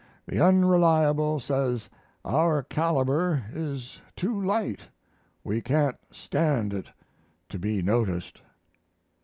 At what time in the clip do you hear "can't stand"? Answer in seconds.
5.61-6.73